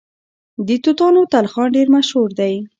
د 0.67 0.69
توتانو 0.83 1.21
تلخان 1.33 1.67
ډیر 1.75 1.87
مشهور 1.95 2.29
دی. 2.39 2.53